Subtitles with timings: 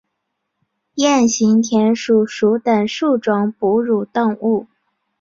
[0.95, 4.65] 鼹形田鼠属等数种哺乳动物。